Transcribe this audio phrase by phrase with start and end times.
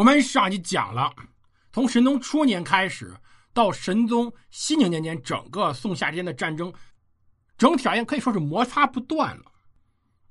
[0.00, 1.12] 我们上集讲了，
[1.74, 3.14] 从神宗初年开始
[3.52, 6.72] 到神宗熙宁年间，整个宋夏之间的战争，
[7.58, 9.42] 整体而言可以说是摩擦不断了。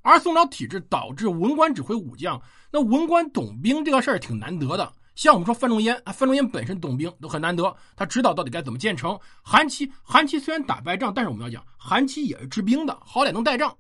[0.01, 4.91] 而宋朝体制导致文官指挥武将，那文官懂兵这个事儿挺难得的。
[5.13, 9.19] 像我们说范仲淹，范仲淹本身懂兵都很难得，他知道到底该怎么建成。
[9.43, 13.77] 韩琦，韩琦虽然打败仗，但是我们要讲，韩琦也是治兵的，好歹能带仗。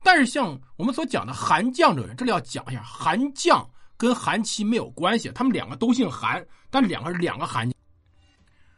[0.00, 7.70] 但是像我们所讲的韩将这个人，这里要讲一下，韩将跟韩琦没有关系，他们两个都姓韩，但两个是两个韩。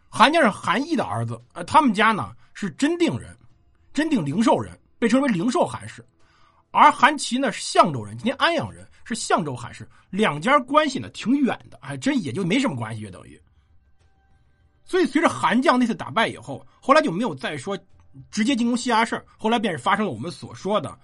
[0.09, 3.37] 韩家是韩毅的儿子，呃，他们家呢是真定人，
[3.93, 6.05] 真定灵寿人，被称为灵寿韩氏。
[6.71, 8.87] 而韩琦呢是象州人，今天安阳人。
[9.09, 13.41] 是相州韩氏，两家关系呢挺远的，还真也就没什么关系，就等于。
[14.85, 17.79] 所以随着韩将那次打败以后，后来就没有再说
[18.33, 20.98] 直接进攻西衙事后来便是发生了我们所说的，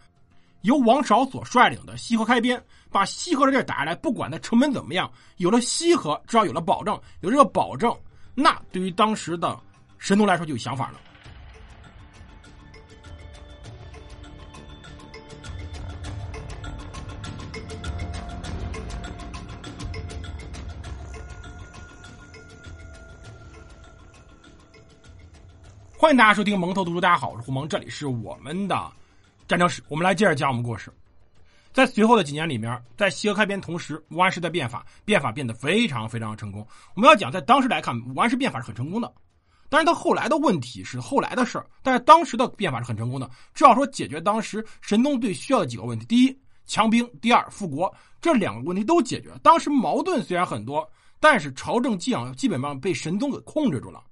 [0.62, 7.92] 由王韶所率领的西河开边，把西河的地打下来，不管它成本怎么样，有了西河，至少有了保证，有这个保证，
[8.32, 9.58] 那对于当时的
[9.98, 11.00] 神宗来说就有想法了。
[25.98, 28.92] 欢迎大家收听蒙头读书，大家好，我是胡蒙，这里是我们的
[29.52, 30.90] 战争史，我们来接着讲我们故事。
[31.74, 36.66] 在随后的几年里面，在西河开边同时，武安石的变法，变法变得非常非常成功。
[36.94, 39.12] 我们要讲，在当时来看，武安石变法是很成功的。
[39.68, 47.94] 但是他后来的问题是后来的事儿，但是当时的变法是很成功的，至少说解决当时神宗最需要的几个问题：第一，强兵；第二，复国。
[48.22, 49.38] 这两个问题都解决了。
[49.42, 54.02] 当时矛盾虽然很多，但是朝政基养基本上被神宗给控制住了。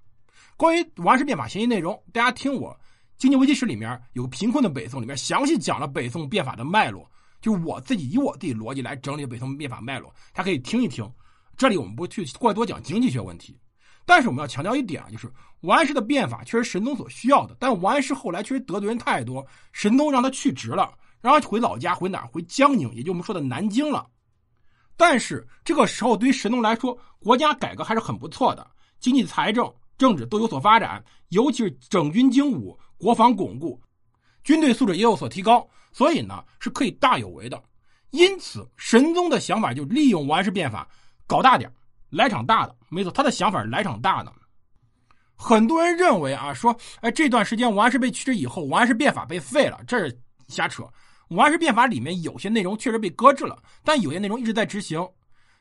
[0.58, 2.70] 关于王氏变法协议内容，大家听我
[3.20, 7.06] 《经济危机史》里面有个贫困的北宋，里面详细讲了北宋变法的脉络，
[7.42, 11.06] 就是我自己以我自己逻辑来整理北宋变法脉络，大家可以听一听。
[11.54, 13.60] 这里我们不去过多讲经济学问题，
[14.06, 20.90] 但是我们要强调一点啊，就是王安石的变法确实神宗所需要的，但王安石后来确实得罪人太多，神宗让他去职了，
[21.20, 22.26] 让他回老家，回哪儿？
[22.28, 24.08] 回江宁，也就我们说的南京了。
[24.96, 28.66] 但是这个时候对于神宗来说，国家改革还是很不错的，
[28.98, 29.70] 经济财政。
[29.98, 33.80] 政治都有所发展，尤其是整军精武，国防巩固，
[34.44, 37.60] 军队素质也有所提高，所以呢是可以大有为的。
[38.10, 40.86] 因此，神宗的想法就利用王安石变法
[41.26, 41.72] 搞大点
[42.10, 42.76] 来场大的。
[42.90, 44.30] 没错，他的想法是来场大的。
[45.34, 50.86] 很多人认为啊，说哎这段时间王安石被驱逐以后，王安石变法被废了，这是瞎扯。
[51.28, 55.08] 王安石变法里面有些内容确实被搁置了，但有些内容一直在执行。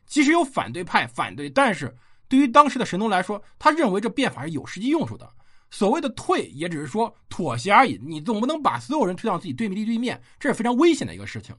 [0.05, 1.95] 即使有反对派反对，但是。
[2.27, 5.27] 对于当时的神宗来说，他认为这变法是有实际用处的。
[5.71, 7.99] 所谓的退，也只是说妥协而已。
[8.03, 11.55] 你总不能把所有人推到自己对立对面，这是非常危险的一个事情。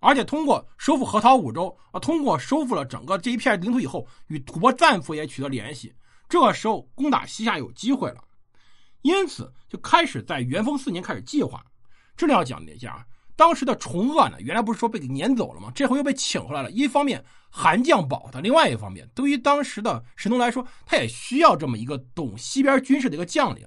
[0.00, 5.94] 而且通过收复河套五州啊，通过收复了整个这一片领土以后，与吐蕃战俘也取得联系。
[6.28, 8.24] 这个时候攻打西夏有机会了，
[9.02, 11.64] 因此就开始在元丰四年开始计划。
[12.16, 13.06] 这里要讲一下啊。
[13.36, 15.72] 当时的崇鄂呢，原来不是说被给撵走了吗？
[15.74, 16.70] 这回又被请回来了。
[16.70, 23.66] 一方面韩将保他，另外一方面，对于当时的神宗来说，他也需要这么一个懂西边军事的一个将领。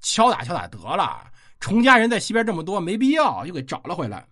[0.00, 1.26] 敲打敲打得了，
[1.60, 4.26] 崇家人在西边这么多，没必要，又给找了回来。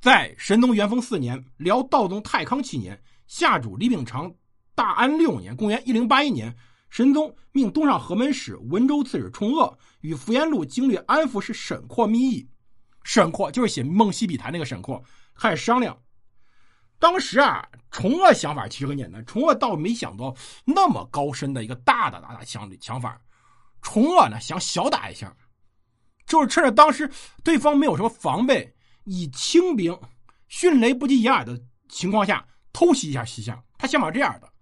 [0.00, 4.32] 在神宗元丰四年，辽道宗太康七年，夏主李秉常
[4.74, 6.56] 大安六年（公元1081年），
[6.90, 12.48] 神宗命东上河门使、文州刺史崇鄂与福延禄经略安抚使沈括密议。
[13.04, 15.02] 沈括就是写《梦溪笔谈》那个沈括，
[15.34, 15.96] 开始商量。
[16.98, 23.18] 当时啊，崇鄂想法其实很简单，崇鄂倒没想到那么高深的一个大的大的想想法。
[23.80, 25.34] 崇鄂呢想小打一下，
[26.26, 27.10] 就是趁着当时
[27.42, 28.74] 对方没有什么防备，
[29.04, 29.98] 以轻兵、
[30.48, 33.62] 迅雷不及掩耳的情况下偷袭一下西夏。
[33.78, 34.52] 他想法这样的。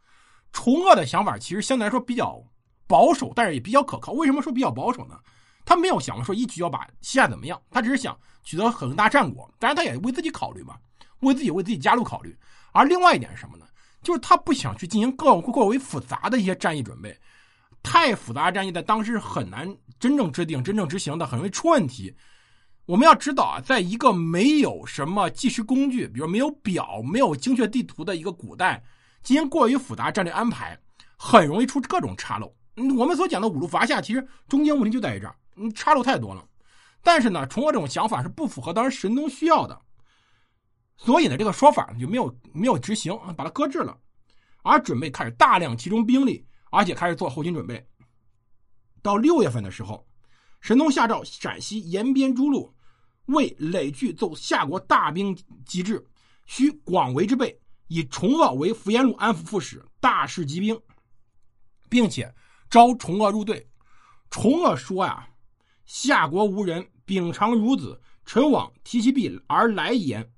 [0.53, 2.41] 崇鄂的想法其实相对来说比较
[2.87, 4.13] 保守，但是也比较可靠。
[4.13, 5.19] 为什么说比较保守呢？
[5.69, 9.53] 他没有想过说一举要把西夏怎么样，他只是想取得很大战果。
[9.59, 10.75] 当然，他也为自己考虑嘛，
[11.21, 12.35] 为自己为自己家路考虑。
[12.73, 13.67] 而另外一点是什么呢？
[14.03, 17.15] 就是他不想去进行更过为复杂的一些战役准备，
[17.83, 19.69] 太复杂的战役在当时很难
[20.01, 22.17] 真正制定、真正执行的，很容易出问题。
[22.87, 28.83] 我们要知道啊，在一个没有什么计时工具，比如没有表、没有精确地图的一个古代，
[29.23, 30.79] 进行过于复杂战略安排，
[31.19, 32.51] 很容易出各种岔漏。
[32.97, 35.35] 我们所讲的五路伐夏，其实中间问题就在于这儿。
[35.59, 36.47] 嗯，岔路太多了，
[37.03, 39.81] 但是呢，崇鄂这种想法是不符合当时神宗需要的，
[40.97, 43.99] 所以呢，这个说法就没有没有执行，把它搁置了，
[44.63, 47.87] 而准备开始大量集中兵力，而且开始做后勤准备。
[49.03, 50.07] 到六月份的时候，
[50.61, 52.75] 神宗下诏陕西延边诸路
[53.27, 56.05] 为累聚奏夏国大兵集至，
[56.47, 60.81] 需广为之备，以崇鄂为福延禄安抚副使，大势集兵，
[61.89, 62.35] 并且
[62.69, 63.69] 招崇鄂入队。
[64.31, 65.27] 崇鄂说呀
[65.89, 70.31] ：“夏国无人，秉常孺子，臣往提其弊而来焉。”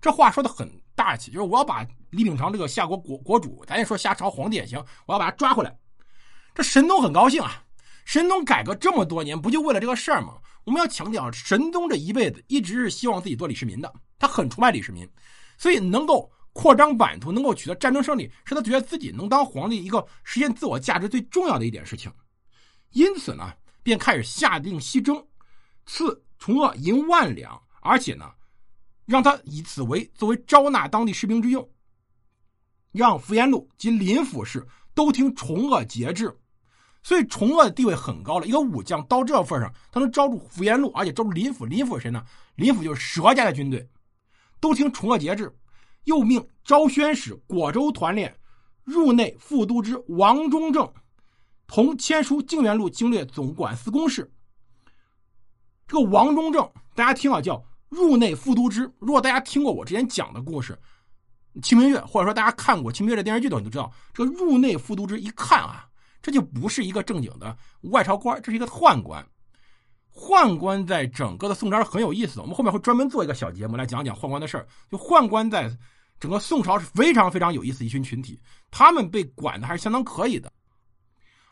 [0.00, 5.78] 这话说的很大气，就是我要把李秉常这个夏国国国主，咱也说夏朝皇帝也行，我要把他抓回来。
[6.54, 7.62] 这神宗很高兴啊！
[8.04, 10.38] 神宗改革这么多年，不就为了这个事儿吗？
[10.64, 15.08] 我们要强调，神宗这一辈子一直是希望自己做李世民的，他很崇拜李世民，
[15.58, 16.30] 所以能够。
[16.56, 22.08] 扩张版图，能够取得战争胜利，是他觉得自己能当皇帝一个实现自我价值最重要的一点事情。
[22.90, 23.52] 因此呢，
[23.84, 25.24] 便开始下定西征，
[25.86, 28.28] 赐崇鄂银万两，而且呢，
[29.04, 31.68] 让他以此为作为招纳当地士兵之用，
[32.90, 36.36] 让福延禄及林府士都听崇鄂节制。
[37.02, 41.66] 所以崇鄂的地位很高了，一个武将到这份上，他能招住福延禄，而且招住林府。
[41.66, 42.24] 林府是谁呢？
[42.54, 43.86] 林府就是佘家的军队，
[44.58, 45.54] 都听崇鄂节制。
[46.04, 48.34] 又命昭宣使果州团练
[48.84, 50.90] 入内副都之王中正
[51.66, 54.30] 同签书靖元路经略总管司公事。
[55.86, 58.90] 这个王中正，大家听啊，叫入内副都之。
[58.98, 60.78] 如果大家听过我之前讲的故事
[61.62, 65.86] 《清明月》，或者说大家看过《清明月》的电视剧的，你就知道这个入内副都之一看啊，
[66.22, 69.24] 这就不是一个正经的外朝官，这是一个宦官。
[70.12, 74.66] 宦官在整个的宋朝是很有意思的，我们后面会专门做一个小节目来讲讲宦官的事儿。
[74.90, 75.70] 就宦官在。
[76.20, 78.40] 整个宋朝是非常非常有意思一群群体，
[78.70, 80.50] 他们被管的还是相当可以的。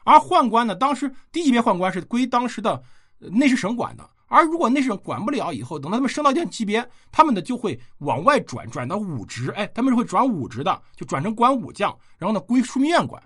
[0.05, 2.83] 而宦官呢，当时低级别宦官是归当时的
[3.19, 9.51] 内侍省管的，而如果内侍省管不了以后，等到他们升到一定级别，他们呢就会往外转，转到武职。
[9.53, 13.23] 哎，他们是会转武职的，就转成管武将，然后呢归枢密院管。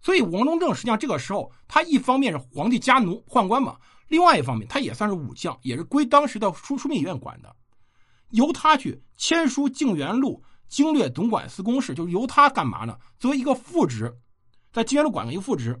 [0.00, 3.76] 所以王中正实际上这个时候，他一方面是皇帝家奴宦官嘛，
[4.08, 7.54] 另外一方面他也算是武将，也是归当时的枢枢密院管的，
[8.30, 10.42] 由他去签书靖元路。
[10.68, 12.96] 经略总管司公事就是由他干嘛呢？
[13.18, 14.16] 作为一个副职，
[14.72, 15.76] 在靖元路管的一个副职。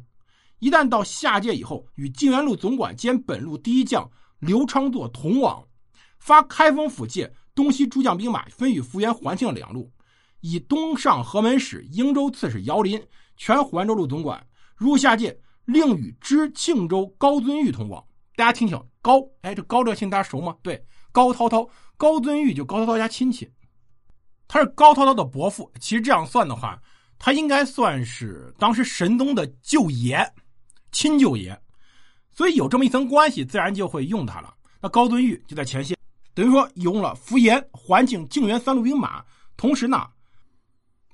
[0.60, 4.08] 一旦到下界以后，与靖元路总管兼本路第一将
[4.38, 5.66] 刘昌作同往，
[6.18, 9.90] 发开封府界东西诸将兵马，分与福原、环庆两路，
[10.40, 13.02] 以东上河门使、英州刺史姚林
[13.36, 14.46] 全环州路总管。
[14.76, 18.02] 入下界，另与知庆州高遵玉同往。
[18.36, 20.56] 大家听听，高，哎，这高这个姓大家熟吗？
[20.62, 21.68] 对，高涛涛，
[21.98, 23.50] 高遵玉就高涛涛家亲戚。
[24.48, 26.80] 他是高涛涛的伯父，其实这样算的话，
[27.18, 30.26] 他应该算是当时神宗的舅爷，
[30.92, 31.58] 亲舅爷，
[32.32, 34.54] 所以有这么一层关系，自然就会用他了。
[34.80, 35.96] 那高敦玉就在前线，
[36.34, 39.24] 等于说用了福延、环境、靖元三路兵马，
[39.56, 40.06] 同时呢，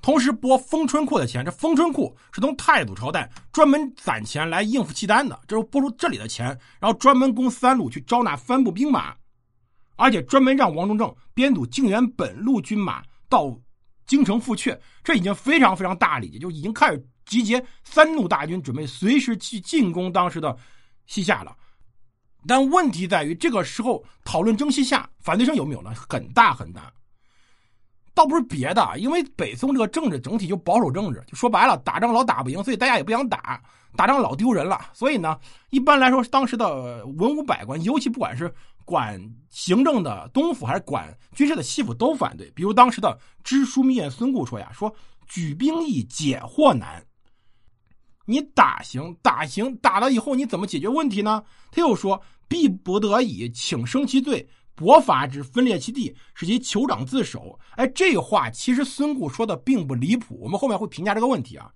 [0.01, 1.45] 同时拨封春库的钱。
[1.45, 6.47] 这封春库是从太祖朝代专门攒钱来应付契丹的，就是拨出这里的钱，
[6.79, 9.15] 然后专门供三路去招纳番部兵马，
[9.97, 13.03] 而且专门让王中正编组靖元本路军马。
[13.29, 13.53] 到
[14.07, 20.57] 京城复阙，这已经非常非常大礼节，就已经开始集结三路大军，准备随时去进攻当时的
[21.07, 21.55] 西夏了。
[22.47, 25.93] 但问题在于，这个时候讨论征西夏，反对声有没有呢？
[26.09, 26.91] 很大很大。
[28.15, 33.63] 倒不是别的，因为北宋这个政治整体就保守政治，就说白了，打仗老打不赢，所以大家也不想打，
[33.95, 34.81] 打仗老丢人了。
[34.95, 35.39] 所以呢，
[35.69, 38.55] 一般来说，当时的文武百官，尤其不管是。
[38.87, 39.21] 管
[39.51, 42.49] 行政的东府还是管军事的西府都反对。
[42.53, 44.95] 比如当时的知枢密院孙固说呀：“说
[45.27, 47.05] 举兵易，解惑难。
[48.27, 51.43] 你打行打行打了以后，你怎么解决问题呢？”
[51.73, 60.39] 他又说：“必不得已，请生其罪，薄罚之，分裂其地，使其酋长自首。”哎，这话其实孙固说的并不离谱。
[60.43, 61.71] 我们后面会评价这个问题啊。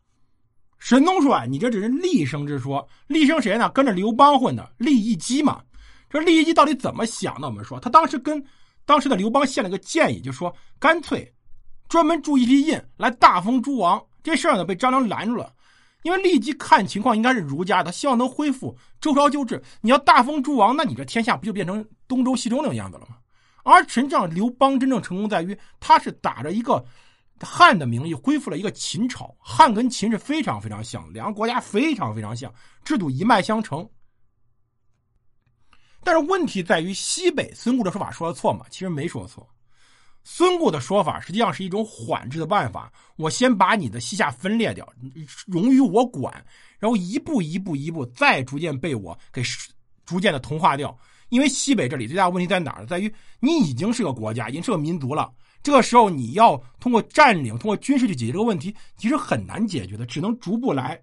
[0.78, 3.71] 神宗说：“啊，你这只是厉声之说，厉声谁呢？
[3.71, 5.62] 跟着刘邦混的厉一击嘛。”
[6.11, 7.47] 这利益基到底怎么想的？
[7.47, 8.45] 我们说，他当时跟
[8.85, 11.33] 当时的刘邦献了个建议，就说干脆
[11.88, 14.02] 专门铸一批印来大封诸王。
[14.23, 15.52] 这事儿呢被张良拦住了，
[16.02, 19.62] 因为立即看情况应该是儒家的，希望能恢复周朝旧制。
[19.80, 23.16] 你要大封诸王，那你这天下不就变成东周、西周那个样子了吗？
[23.62, 26.83] 而实际上，刘邦真正成功在于他是打着一个
[27.40, 29.35] 汉的名义恢复了一个秦朝。
[29.38, 32.52] 汉跟秦是非常非常像，两个国家非常非常像，
[32.83, 33.87] 制度一脉相承。
[36.02, 38.64] 但是问题在于西北孙固的说法说的错吗？
[38.71, 39.47] 其实没说错。
[40.22, 44.86] 孙固的说法实际上是一种缓制的办法，我先把你的西夏分裂掉，
[45.46, 46.32] 容于我管，
[46.78, 49.42] 然后一步一步一步再逐渐被我给
[50.04, 50.96] 逐渐的同化掉。
[51.30, 52.86] 因为西北这里最大的问题在哪儿？
[52.86, 55.32] 在于你已经是个国家，已经是个民族了。
[55.62, 61.00] 这个时候你要通过占领、通过军事去解决这个问题，其实很难解决的，只能逐步来。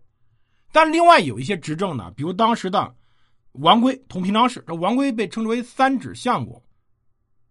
[0.71, 2.95] 但另外有一些执政呢，比如当时的。
[3.53, 6.61] 王圭同平章事，这王圭被称之为三指相公，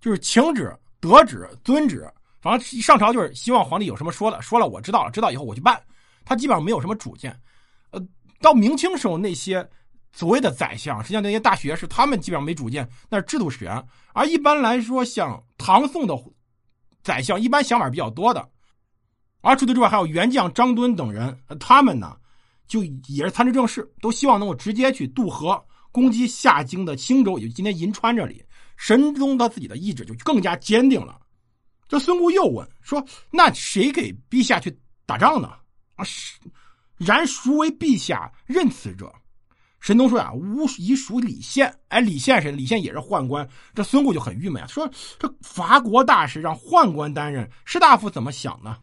[0.01, 2.11] 就是请旨、得旨、遵旨，
[2.41, 5.81] 反正上朝就是希望皇帝有什么说的，说了我知道了，知道以后我去办。
[6.25, 7.39] 他基本上没有什么主见。
[7.91, 8.01] 呃，
[8.41, 9.69] 到明清时候那些
[10.13, 13.85] 所谓的宰相，实际上那些大学士，他们基本上没主见，那是制度使然。
[14.13, 16.17] 而一般来说，像唐宋的
[17.03, 18.49] 宰相，一般想法比较多的。
[19.43, 22.17] 而除此之外，还有元将张敦等人，他们呢，
[22.67, 28.45] 就也是参知政事，都希望能够直接去渡河，攻击下京的青州，也就今天银川这里。
[28.77, 31.19] 神宗他自己的意志就更加坚定了。
[31.89, 35.53] 这孙固又问说：“那谁给陛下去打仗呢？”
[35.97, 36.39] 啊，是，
[36.97, 39.13] 然孰为陛下任此者？
[39.79, 42.51] 神宗说呀：“吾已属李宪。”哎，李宪谁？
[42.51, 43.49] 李宪也是宦官。
[43.73, 48.79] 这孙固就很郁闷啊，说：“这伐国大事让宦官担任，士大夫怎么想呢？”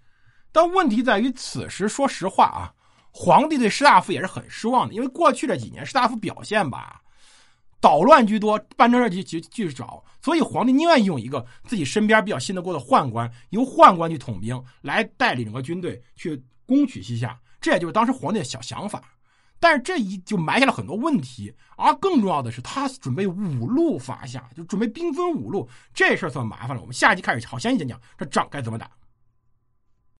[0.53, 2.71] 但问题在于，此时说实话啊，
[3.11, 7.01] 皇帝对士大夫也是很失望的，因为过去这几年士大夫表现吧，
[7.83, 19.03] 捣乱居多，办正事就就就少，所以皇帝宁愿用一个自己身边比较信得过的宦官，由宦官去统兵，来带领整个军队去攻取西夏，这也就是当时皇帝的小想法。
[19.59, 26.81] 但是这一就埋下了很多问题，而更重要的是，他准备五路伐夏，就准备兵分五路，这事儿算麻烦了。
[26.81, 28.89] 我们下集开始好详细讲讲这仗该怎么打。